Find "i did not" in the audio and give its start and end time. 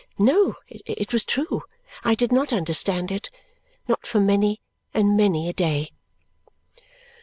2.03-2.51